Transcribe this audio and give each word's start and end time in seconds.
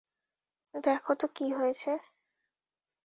দেখোতো 0.73 1.25
কি 1.35 1.45
হয়েছে! 1.51 1.91